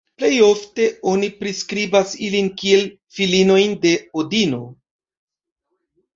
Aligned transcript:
Plejofte 0.21 0.85
oni 1.11 1.29
priskribas 1.41 2.15
ilin 2.29 2.49
kiel 2.63 2.89
filinojn 3.19 3.77
de 3.85 3.93
Odino. 4.25 4.65